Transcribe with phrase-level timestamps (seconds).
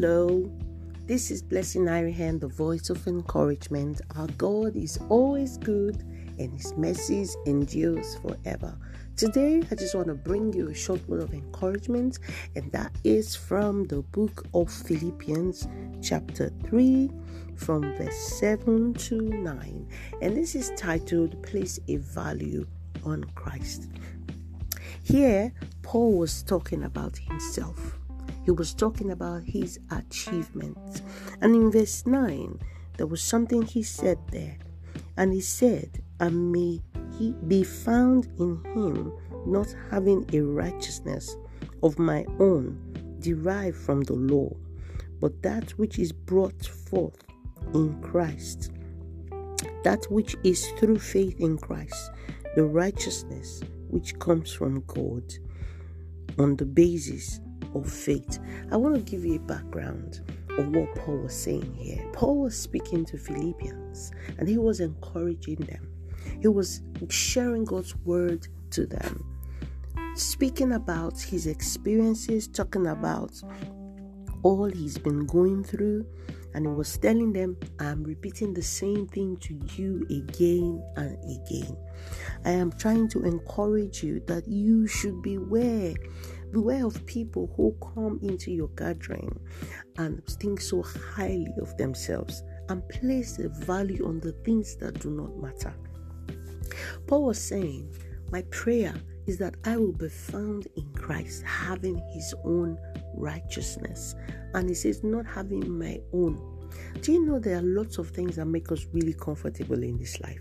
[0.00, 0.48] Hello,
[1.06, 4.00] this is Blessing Irihan, the voice of encouragement.
[4.14, 6.04] Our God is always good
[6.38, 8.78] and his mercies endures forever.
[9.16, 12.20] Today, I just want to bring you a short word of encouragement,
[12.54, 15.66] and that is from the book of Philippians,
[16.00, 17.10] chapter 3,
[17.56, 19.88] from verse 7 to 9.
[20.22, 22.68] And this is titled Place a Value
[23.04, 23.88] on Christ.
[25.02, 25.52] Here,
[25.82, 27.98] Paul was talking about himself
[28.48, 31.02] he was talking about his achievements.
[31.42, 32.58] And in verse 9,
[32.96, 34.56] there was something he said there.
[35.18, 36.80] And he said, And may
[37.18, 39.12] he be found in him,
[39.44, 41.36] not having a righteousness
[41.82, 44.56] of my own derived from the law,
[45.20, 47.22] but that which is brought forth
[47.74, 48.72] in Christ,
[49.84, 52.12] that which is through faith in Christ,
[52.56, 53.60] the righteousness
[53.90, 55.34] which comes from God
[56.38, 57.40] on the basis
[57.74, 58.38] of faith.
[58.70, 60.20] I want to give you a background
[60.58, 62.04] of what Paul was saying here.
[62.12, 65.88] Paul was speaking to Philippians and he was encouraging them,
[66.40, 69.24] he was sharing God's word to them,
[70.14, 73.40] speaking about his experiences, talking about
[74.42, 76.06] all he's been going through.
[76.54, 81.76] And he was telling them, I'm repeating the same thing to you again and again.
[82.44, 85.94] I am trying to encourage you that you should beware
[86.52, 89.38] Beware of people who come into your gathering
[89.98, 95.10] and think so highly of themselves and place a value on the things that do
[95.10, 95.74] not matter.
[97.06, 97.94] Paul was saying,
[98.30, 98.94] My prayer
[99.26, 102.78] is that I will be found in Christ, having his own
[103.14, 104.14] righteousness.
[104.54, 106.58] And he says, Not having my own.
[107.02, 110.20] Do you know there are lots of things that make us really comfortable in this
[110.20, 110.40] life?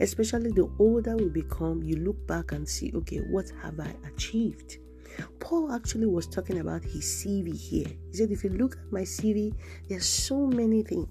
[0.00, 4.78] Especially the older we become, you look back and see, okay, what have I achieved?
[5.40, 7.88] Paul actually was talking about his CV here.
[8.10, 9.54] He said, if you look at my CV,
[9.88, 11.08] there's so many things.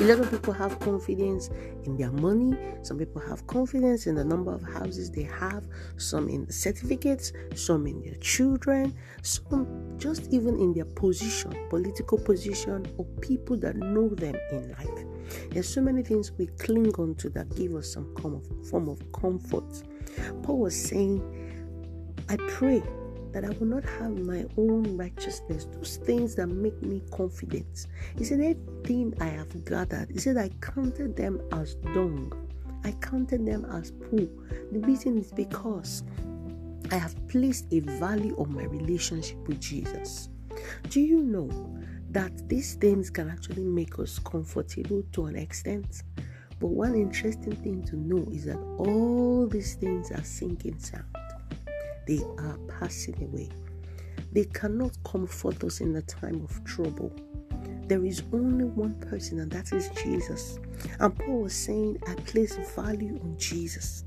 [0.00, 1.50] A lot of people have confidence
[1.84, 2.58] in their money.
[2.82, 5.64] Some people have confidence in the number of houses they have,
[5.98, 8.92] some in the certificates, some in their children,
[9.22, 15.50] some just even in their position, political position, or people that know them in life.
[15.50, 19.84] There's so many things we cling on to that give us some form of comfort.
[20.42, 21.22] Paul was saying
[22.28, 22.82] I pray
[23.32, 27.86] that I will not have my own righteousness, those things that make me confident.
[28.16, 32.32] He said, Everything I have gathered, he said, I counted them as dung.
[32.84, 34.30] I counted them as poo.
[34.70, 36.04] The reason is because
[36.92, 40.28] I have placed a value on my relationship with Jesus.
[40.90, 41.50] Do you know
[42.10, 46.04] that these things can actually make us comfortable to an extent?
[46.60, 51.04] But one interesting thing to know is that all these things are sinking sand
[52.06, 53.48] they are passing away.
[54.32, 57.12] They cannot comfort us in the time of trouble.
[57.86, 60.58] There is only one person, and that is Jesus.
[61.00, 64.04] And Paul was saying, I place value on Jesus,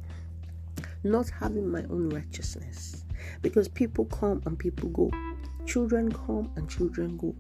[1.03, 3.05] not having my own righteousness.
[3.41, 5.11] Because people come and people go,
[5.65, 7.35] children come and children go.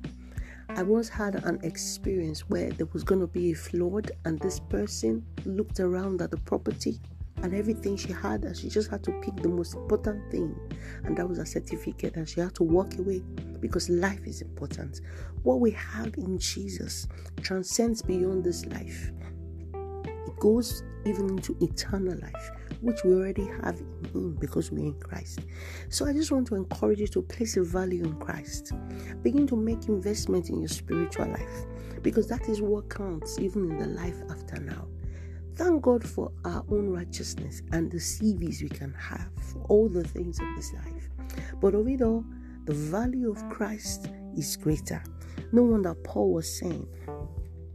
[0.69, 4.59] I once had an experience where there was going to be a flood, and this
[4.59, 6.99] person looked around at the property
[7.43, 10.55] and everything she had and she just had to pick the most important thing.
[11.03, 13.21] And that was a certificate and she had to walk away
[13.59, 15.01] because life is important.
[15.43, 17.07] What we have in jesus
[17.41, 19.11] transcends beyond this life.
[19.73, 24.99] It goes even into eternal life which we already have in him because we're in
[24.99, 25.39] christ.
[25.89, 28.73] So i just want to encourage you to place a value in christ.
[29.23, 31.65] Begin to make investment in your spiritual life
[32.01, 34.87] because that is what counts even in the life after now
[35.57, 40.03] Thank God for our own righteousness and the CVs we can have for all the
[40.03, 41.09] things of this life.
[41.59, 42.23] But of it all,
[42.65, 44.07] the value of Christ
[44.37, 45.01] is greater.
[45.51, 46.87] No wonder Paul was saying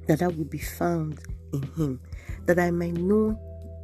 [0.07, 1.19] that I will be found
[1.53, 2.01] in him,
[2.47, 3.37] that I might know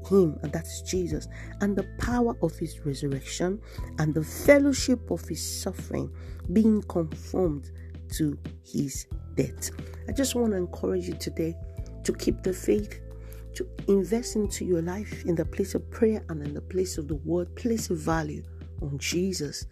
[0.08, 1.26] him, and that's Jesus,
[1.60, 3.60] and the power of his resurrection
[3.98, 6.08] and the fellowship of his suffering,
[6.52, 7.72] being conformed
[8.12, 9.70] to his death.
[10.08, 11.56] I just want to encourage you today
[12.04, 13.00] to keep the faith
[13.58, 17.08] to invest into your life in the place of prayer and in the place of
[17.08, 17.54] the word.
[17.56, 18.42] Place a value
[18.80, 19.66] on Jesus,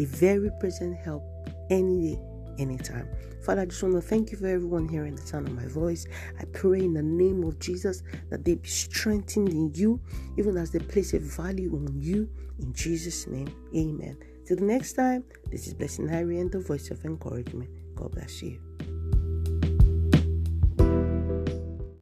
[0.00, 1.22] a very present help
[1.70, 2.20] any day,
[2.58, 3.08] anytime.
[3.44, 6.06] Father, I just want to thank you for everyone hearing the sound of my voice.
[6.40, 10.00] I pray in the name of Jesus that they be strengthened in you,
[10.36, 12.28] even as they place a value on you.
[12.60, 14.16] In Jesus' name, amen.
[14.46, 17.70] Till the next time, this is Blessing Harry and the voice of encouragement.
[17.96, 18.60] God bless you.